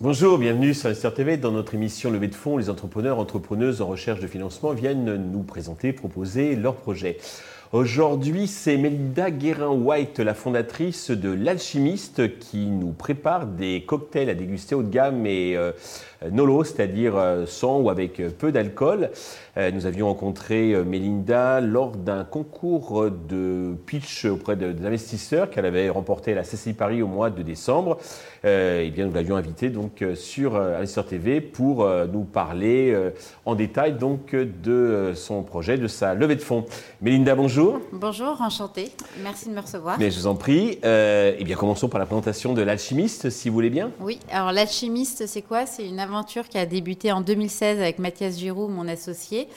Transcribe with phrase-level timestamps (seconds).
[0.00, 1.38] Bonjour, bienvenue sur Investor TV.
[1.38, 5.42] Dans notre émission Levée de fonds, les entrepreneurs, entrepreneuses en recherche de financement viennent nous
[5.42, 7.16] présenter, proposer leurs projets.
[7.74, 14.76] Aujourd'hui, c'est Melinda Guérin-White, la fondatrice de L'Alchimiste, qui nous prépare des cocktails à déguster
[14.76, 15.72] haut de gamme et euh,
[16.30, 19.10] nolo, c'est-à-dire euh, sans ou avec euh, peu d'alcool.
[19.72, 26.32] nous avions rencontré Melinda lors d'un concours de pitch auprès des investisseurs qu'elle avait remporté
[26.32, 27.98] à la CCI Paris au mois de décembre.
[28.42, 32.96] et bien, nous l'avions invitée donc sur Investor TV pour nous parler
[33.44, 36.66] en détail donc de son projet, de sa levée de fonds.
[37.00, 37.63] Melinda, bonjour.
[37.92, 38.40] Bonjour.
[38.40, 38.90] enchanté.
[39.22, 39.98] Merci de me recevoir.
[39.98, 40.78] Mais je vous en prie.
[40.84, 43.90] Euh, eh bien, commençons par la présentation de l'alchimiste, si vous voulez bien.
[44.00, 44.18] Oui.
[44.30, 45.66] Alors, l'alchimiste, c'est quoi?
[45.66, 49.48] C'est une aventure qui a débuté en 2016 avec Mathias Giroud, mon associé.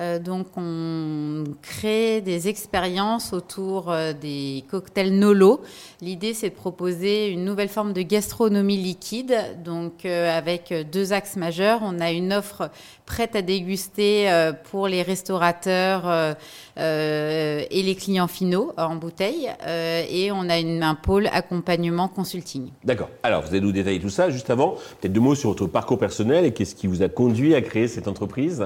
[0.00, 5.60] Euh, donc, on crée des expériences autour euh, des cocktails Nolo.
[6.00, 9.36] L'idée, c'est de proposer une nouvelle forme de gastronomie liquide.
[9.64, 12.70] Donc, euh, avec deux axes majeurs, on a une offre
[13.06, 14.30] prête à déguster
[14.70, 16.36] pour les restaurateurs
[16.76, 19.48] et les clients finaux en bouteille.
[19.66, 22.68] et on a une, un pôle accompagnement consulting.
[22.84, 23.08] D'accord.
[23.22, 24.28] Alors, vous allez nous détailler tout ça.
[24.28, 27.54] Juste avant, peut-être deux mots sur votre parcours personnel et qu'est-ce qui vous a conduit
[27.54, 28.62] à créer cette entreprise?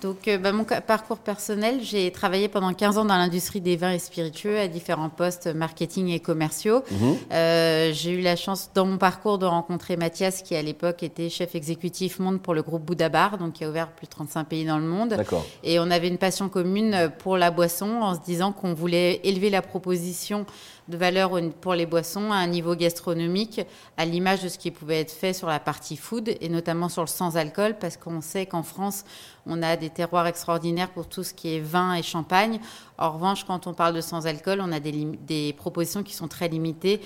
[0.00, 3.90] Donc, euh, bah, mon parcours personnel, j'ai travaillé pendant 15 ans dans l'industrie des vins
[3.90, 6.82] et spiritueux à différents postes marketing et commerciaux.
[6.90, 7.16] Mhm.
[7.32, 11.28] Euh, j'ai eu la chance dans mon parcours de rencontrer Mathias, qui à l'époque était
[11.28, 14.44] chef exécutif monde pour le groupe Bouddha Bar, donc qui a ouvert plus de 35
[14.44, 15.16] pays dans le monde.
[15.64, 19.50] Et on avait une passion commune pour la boisson en se disant qu'on voulait élever
[19.50, 20.46] la proposition
[20.88, 23.60] de valeur pour les boissons à un niveau gastronomique,
[23.96, 27.02] à l'image de ce qui pouvait être fait sur la partie food et notamment sur
[27.02, 29.04] le sans-alcool, parce qu'on sait qu'en France,
[29.46, 32.58] on a des terroirs extraordinaires pour tout ce qui est vin et champagne.
[32.96, 37.00] En revanche, quand on parle de sans-alcool, on a des, propositions qui sont très limitées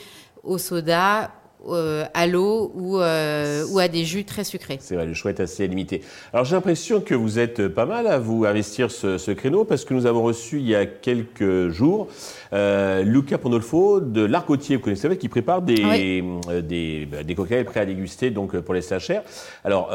[0.45, 1.31] au soda,
[1.69, 4.79] euh, à l'eau ou, euh, ou, à des jus très sucrés.
[4.81, 6.03] C'est vrai, le choix est assez limité.
[6.33, 9.85] Alors j'ai l'impression que vous êtes pas mal à vous investir ce, ce créneau parce
[9.85, 12.09] que nous avons reçu il y a quelques jours
[12.53, 16.23] euh, Luca Pondolfo de l'Arcotier, vous connaissez, qui prépare des,
[16.63, 19.23] des, bah, des, cocktails prêts à déguster donc, pour les sachets.
[19.65, 19.91] Alors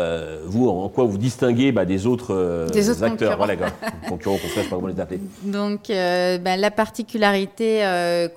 [0.46, 3.38] vous, en quoi vous distinguez bah, des autres des autres acteurs?
[3.38, 3.56] concurrents.
[3.58, 3.72] Voilà,
[4.08, 5.20] concurrents, je sais pas comment les appeler.
[5.44, 7.81] Donc bah, la particularité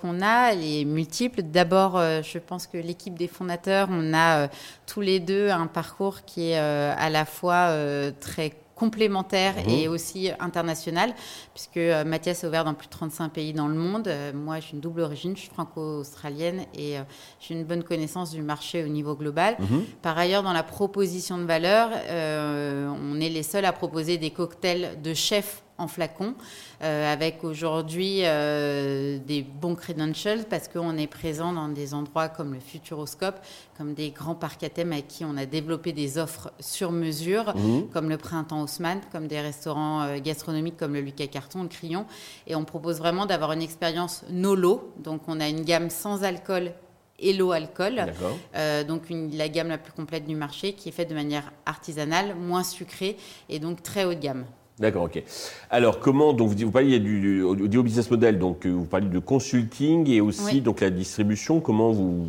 [0.00, 1.43] qu'on a, elle est multiple.
[1.43, 4.48] D'abord, je pense que l'équipe des fondateurs, on a euh,
[4.86, 9.69] tous les deux un parcours qui est euh, à la fois euh, très complémentaire mhm.
[9.69, 11.12] et aussi international,
[11.53, 14.09] puisque Mathias est ouvert dans plus de 35 pays dans le monde.
[14.32, 16.94] moi, j'ai une double origine, je suis franco-australienne et
[17.41, 19.56] j'ai une bonne connaissance du marché au niveau global.
[19.59, 19.84] Mhm.
[20.00, 24.98] Par ailleurs, dans la proposition de valeur, on est les seuls à proposer des cocktails
[25.03, 26.34] de chef en flacon,
[26.82, 32.52] euh, avec aujourd'hui euh, des bons credentials parce qu'on est présent dans des endroits comme
[32.54, 33.41] le Futuroscope,
[33.76, 37.56] comme des grands parcs à thème avec qui on a développé des offres sur mesure,
[37.56, 37.88] mhm.
[37.88, 42.04] comme le Printemps Haussmann, comme des restaurants euh, gastronomiques comme le Lucas Carton, le Crillon.
[42.47, 44.92] Et on propose vraiment d'avoir une expérience no-low.
[44.98, 46.72] Donc on a une gamme sans alcool
[47.20, 48.12] et l'eau alcool.
[48.54, 51.52] Euh, donc une, la gamme la plus complète du marché qui est faite de manière
[51.66, 53.16] artisanale, moins sucrée
[53.48, 54.44] et donc très haut de gamme.
[54.80, 55.22] D'accord, ok.
[55.68, 60.08] Alors, comment, donc vous, parliez du, du, business model, donc euh, vous parliez de consulting
[60.08, 61.60] et aussi donc la distribution.
[61.60, 62.26] Comment vous,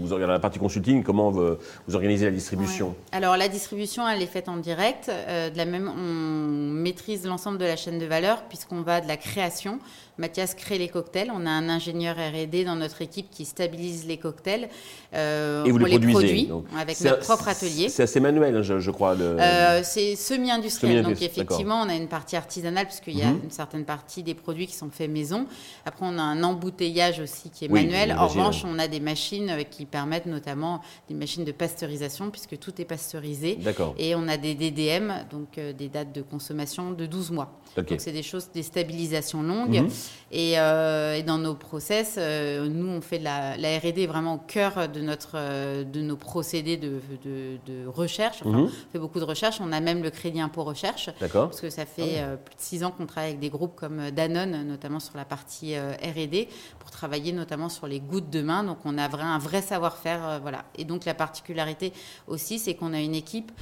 [0.00, 1.56] vous organisez la partie consulting, comment vous,
[1.94, 2.96] organisez la distribution?
[3.12, 5.08] Alors, la distribution, elle est faite en direct.
[5.10, 9.06] Euh, de la même, on maîtrise l'ensemble de la chaîne de valeur puisqu'on va de
[9.06, 9.78] la création
[10.18, 11.30] Mathias crée les cocktails.
[11.34, 14.68] On a un ingénieur R&D dans notre équipe qui stabilise les cocktails.
[15.14, 17.88] Euh, et vous les, produit avec notre propre atelier.
[17.88, 19.14] C'est assez manuel, je, crois.
[19.18, 21.02] Euh, c'est semi-industriel.
[21.02, 23.40] donc effectivement, on a une partie artisanale puisqu'il y a mhm.
[23.44, 25.46] une certaine partie des produits qui sont faits maison.
[25.84, 28.14] Après, on a un embouteillage aussi qui est manuel.
[28.18, 32.58] En revanche, on a des machines euh, qui permettent notamment des machines de pasteurisation puisque
[32.58, 33.58] tout est pasteurisé.
[33.98, 37.52] Et on a des DDM, donc euh, des dates de consommation de 12 mois.
[37.76, 39.80] Donc c'est des choses, des stabilisations longues.
[39.82, 39.88] Mhm.
[40.34, 44.88] Euh, et, dans nos process, euh, nous, on fait la, la R&D vraiment au cœur
[44.88, 45.38] de, notre,
[45.84, 48.44] de nos procédés de, de, recherche.
[48.44, 48.54] Mhm.
[48.56, 49.60] On fait beaucoup de recherche.
[49.60, 51.10] On a même le crédit impôt recherche.
[51.18, 54.10] Parce que ça fait ah plus de six ans qu'on travaille avec des groupes comme
[54.10, 56.48] Danone, notamment sur la partie R&D,
[56.78, 58.64] pour travailler notamment sur les gouttes de main.
[58.64, 60.40] Donc on a un vrai savoir-faire.
[60.42, 60.64] voilà.
[60.76, 61.92] Et donc la particularité
[62.26, 63.52] aussi, c'est qu'on a une équipe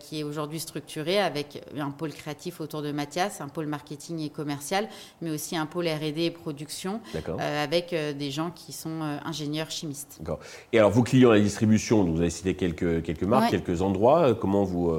[0.00, 4.30] qui est aujourd'hui structurée avec un pôle créatif autour de Mathias, un pôle marketing et
[4.30, 4.88] commercial,
[5.20, 9.16] mais aussi un pôle R&D et production, euh, avec euh, des gens qui sont euh,
[9.24, 10.18] ingénieurs chimistes.
[10.20, 10.38] D'accord.
[10.72, 14.34] Et alors, vos clients à la distribution, vous avez cité quelques, quelques marques, quelques endroits.
[14.34, 14.92] Comment vous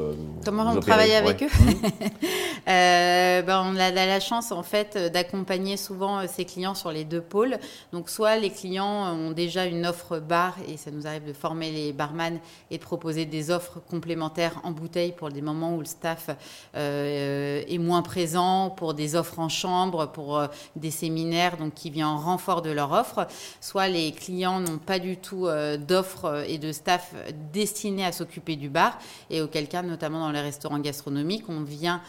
[0.44, 1.48] Comment on travaille avec eux
[2.64, 3.25] 呃。
[3.40, 7.58] Euh, ben, On a la chance en fait d'accompagner souvent ses clients sur les deux pôles.
[7.92, 11.72] Donc soit les clients ont déjà une offre bar et ça nous arrive de former
[11.72, 12.40] les barman
[12.72, 16.30] et de proposer des offres complémentaires en bouteille pour des moments où le staff
[16.76, 21.90] euh, est moins présent, pour des offres en chambre, pour euh, des séminaires, donc qui
[21.90, 23.28] vient en renfort de leur offre.
[23.62, 27.14] Soit les clients n'ont pas du tout euh, d'offres et de staff
[27.54, 28.98] destinés à s'occuper du bar
[29.30, 32.02] et auquel cas, notamment dans les restaurants gastronomiques, on vient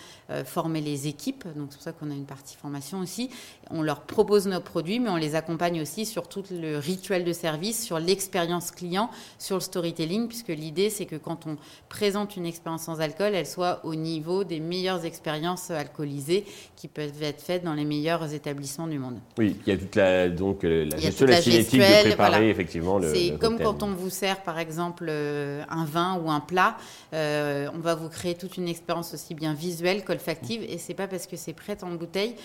[0.44, 1.15] former les équipes.
[1.56, 3.30] Donc c'est pour ça qu'on a une partie formation aussi.
[3.70, 7.32] On leur propose nos produits, mais on les accompagne aussi sur tout le rituel de
[7.32, 11.56] service, sur l'expérience client, sur le storytelling, puisque l'idée, c'est que quand on
[11.88, 16.44] présente une expérience sans alcool, elle soit au niveau des meilleures expériences alcoolisées
[16.76, 19.18] qui peuvent être faites dans les meilleurs établissements du monde.
[19.38, 22.98] Oui, il y a toute la, donc, euh, la gestion la cinétique de préparer effectivement
[22.98, 26.76] le C'est comme quand on vous sert, par exemple, euh, un vin ou un plat,
[27.12, 31.05] euh, on va vous créer toute une expérience aussi bien visuelle qu'olfactive, et c'est pas
[31.08, 32.36] parce que c'est prêt en bouteille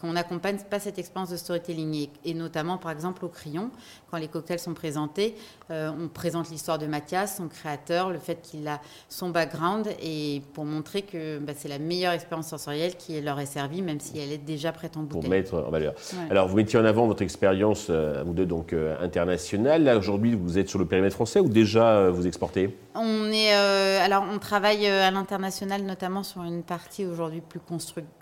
[0.00, 2.08] qu'on n'accompagne pas cette expérience de storytelling.
[2.24, 3.70] Et, notamment, par exemple, au crayon,
[4.10, 5.34] quand les cocktails sont présentés,
[5.70, 10.64] on présente l'histoire de Mathias, son créateur, le fait qu'il a son background et pour
[10.64, 14.32] montrer que bah, c'est la meilleure expérience sensorielle qui leur est servie, même si elle
[14.32, 15.20] est déjà prête en bouteille.
[15.20, 15.94] Pour mettre en valeur.
[16.30, 19.84] Alors, vous mettiez en avant votre expérience, euh, vous deux, donc euh, internationale.
[19.84, 22.76] Là, aujourd'hui, vous êtes sur le périmètre français ou déjà euh, vous exportez?
[22.94, 27.60] On est, alors, on travaille à l'international, notamment sur une partie aujourd'hui plus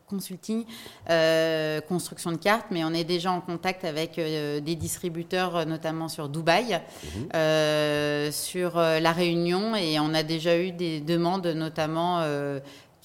[0.07, 0.65] consulting,
[1.11, 5.65] euh, construction de cartes, mais on est déjà en contact avec euh, des distributeurs, euh,
[5.65, 8.33] notamment sur Dubaï, mhm.
[8.33, 12.25] sur La Réunion, et on a déjà eu des demandes, notamment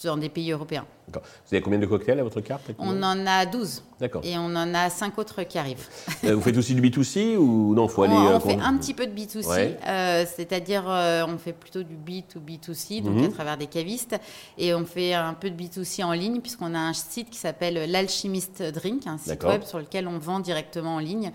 [0.03, 0.85] dans des pays européens.
[1.17, 3.83] Vous avez combien de cocktails à votre carte On en a 12.
[4.00, 4.21] D'accord.
[4.23, 5.88] Et on en a 5 autres qui arrivent.
[6.23, 8.94] Euh, vous faites aussi du B2C ou non faut aller, On, euh, fait un petit
[8.94, 10.83] peu de B2C, euh, c'est-à-dire
[11.27, 13.25] on fait plutôt du B2B2C, donc mhm.
[13.25, 14.15] à travers des cavistes,
[14.57, 17.89] et on fait un peu de B2C en ligne, puisqu'on a un site qui s'appelle
[17.89, 21.31] l'Alchimiste Drink, un site web sur lequel on vend directement en ligne.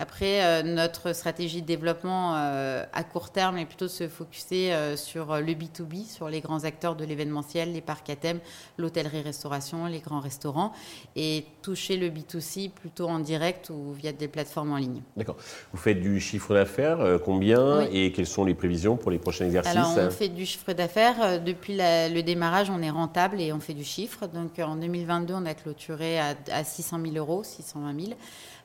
[0.00, 5.52] Après, notre stratégie de développement à court terme est plutôt de se focuser sur le
[5.52, 8.38] B2B, sur les grands acteurs de l'événementiel, les parcs à thème,
[8.76, 10.72] l'hôtellerie restauration, les grands restaurants,
[11.16, 15.02] et toucher le B2C plutôt en direct ou via des plateformes en ligne.
[15.16, 15.36] D'accord.
[15.72, 19.46] Vous faites du chiffre d'affaires, euh, combien et quelles sont les prévisions pour les prochains
[19.46, 21.22] exercices Alors, on fait du chiffre d'affaires.
[21.22, 24.26] Euh, depuis le démarrage, on est rentable et on fait du chiffre.
[24.26, 28.16] Donc, en 2022, on a clôturé à, à 600 000 euros, 620 000.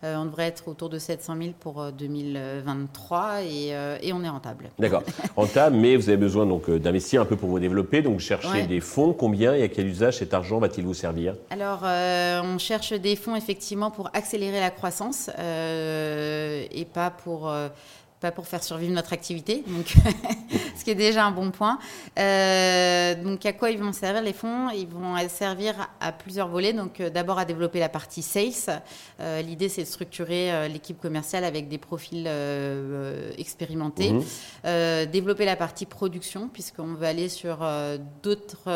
[0.03, 4.29] Euh, on devrait être autour de 700 000 pour 2023 euh, euh, et, on est
[4.29, 4.69] rentable.
[4.77, 5.03] D'accord,
[5.35, 8.81] rentable, mais vous avez besoin donc d'investir un peu pour vous développer, donc chercher des
[8.81, 9.13] fonds.
[9.13, 11.35] Combien et à quel usage cet argent va-t-il vous servir?
[11.49, 17.53] Alors, on cherche des fonds effectivement pour accélérer la croissance et pas pour
[18.23, 19.95] pas pour faire survivre notre activité, donc,
[20.77, 21.77] ce qui est déjà un bon point.
[22.17, 24.69] Euh, donc, à quoi ils vont servir les fonds?
[24.69, 26.71] Ils vont servir à plusieurs volets.
[26.71, 28.81] Donc, euh, d'abord à développer la partie sales.
[29.19, 32.29] Euh, l'idée, c'est de structurer l'équipe commerciale avec des profils
[33.37, 34.13] expérimentés.
[34.13, 35.11] Mhm.
[35.11, 37.57] développer la partie production, puisqu'on veut aller sur
[38.23, 38.69] d'autres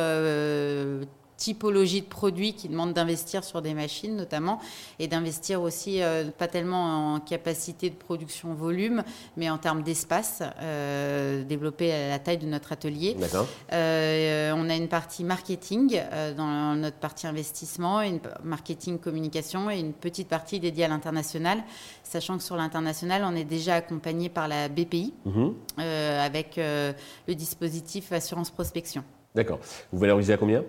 [1.38, 4.60] typologie de produits qui demandent d'investir sur des machines notamment
[5.00, 9.04] et d'investir aussi euh, pas tellement en capacité de production volume
[9.38, 13.16] mais en termes d'espace euh, développer la taille de notre atelier.
[13.72, 16.02] Euh, on a une partie marketing
[16.36, 21.64] dans notre partie investissement, une marketing communication et une petite partie dédiée à l'international,
[22.04, 25.54] sachant que sur l'international on est déjà accompagné par la BPI mhm.
[25.78, 29.04] avec le dispositif assurance prospection.
[29.36, 29.60] D'accord.
[29.92, 30.62] Vous valorisez à combien?
[30.62, 30.64] euh,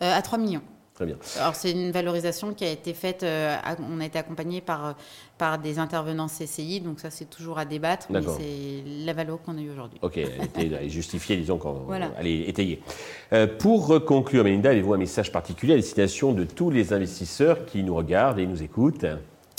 [0.00, 0.62] à 3 millions.
[0.94, 1.16] Très bien.
[1.40, 3.56] Alors c'est une valorisation qui a été faite, euh,
[3.90, 4.92] on a été accompagné par, euh,
[5.38, 9.58] par des intervenants CCI, donc ça c'est toujours à débattre, mais c'est la valeur qu'on
[9.58, 9.98] a eue aujourd'hui.
[10.02, 10.18] Ok,
[10.54, 12.12] elle est justifiée, disons, quand voilà.
[12.16, 12.80] elle est étayée.
[13.58, 17.96] pour conclure, Melinda, avez-vous un message particulier à destination de tous les investisseurs qui nous
[17.96, 19.06] regardent et nous écoutent?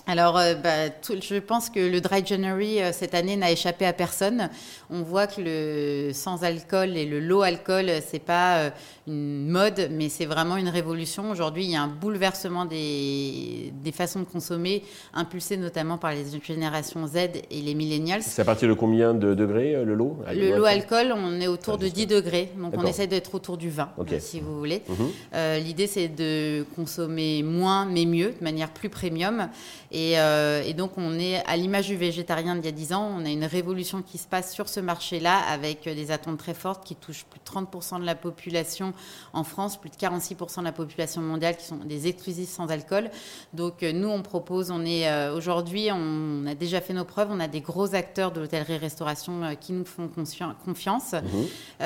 [0.07, 3.93] Alors, euh, bah, je pense que le Dry January euh, cette année n'a échappé à
[3.93, 4.49] personne.
[4.91, 8.69] On voit que le sans alcool et le low alcool, c'est pas euh,
[9.07, 11.31] une mode, mais c'est vraiment une révolution.
[11.31, 14.83] Aujourd'hui, il y a un bouleversement des, des façons de consommer,
[15.13, 17.15] impulsé notamment par les générations Z
[17.49, 18.21] et les millennials.
[18.21, 20.17] C'est à partir de combien de degrés le low?
[20.31, 23.69] Le low alcool, on est autour de 10 degrés, donc on essaie d'être autour du
[23.69, 24.83] 20, si vous voulez.
[24.87, 25.63] Mhm.
[25.63, 29.49] L'idée, c'est de consommer moins mais mieux, de manière plus premium.
[29.94, 33.15] Et, et, donc, on est à l'image du végétarien d'il y a 10 ans.
[33.17, 36.85] On a une révolution qui se passe sur ce marché-là avec des attentes très fortes
[36.85, 38.93] qui touchent plus de 30% de la population
[39.31, 43.09] en France, plus de 46% de la population mondiale qui sont des exclusifs sans alcool.
[43.53, 47.47] Donc, nous, on propose, on est aujourd'hui, on a déjà fait nos preuves, on a
[47.47, 51.13] des gros acteurs de l'hôtellerie-restauration qui nous font confiance.
[51.13, 51.85] Mmh.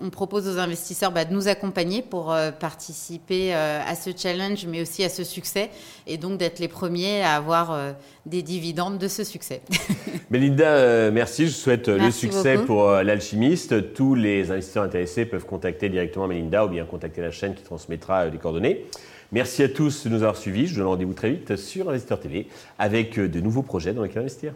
[0.00, 2.26] on propose aux investisseurs bah, de nous accompagner pour
[2.60, 5.70] participer à ce challenge, mais aussi à ce succès,
[6.06, 7.92] et donc d'être les premiers à avoir euh,
[8.26, 9.62] des dividendes de ce succès.
[10.30, 11.46] Melinda, euh, merci.
[11.46, 13.94] Je souhaite euh, le succès pour l'alchimiste.
[13.94, 18.26] Tous les investisseurs intéressés peuvent contacter directement Melinda ou bien contacter la chaîne qui transmettra
[18.26, 18.84] les coordonnées.
[19.32, 20.66] Merci à tous de nous avoir suivis.
[20.66, 22.46] Je vous donne rendez-vous très vite sur Investeur TV
[22.78, 24.52] avec de nouveaux projets dans lesquels investir.